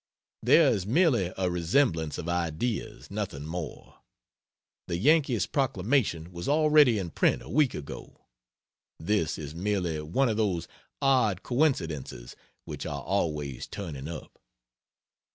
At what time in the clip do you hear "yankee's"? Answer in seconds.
4.97-5.45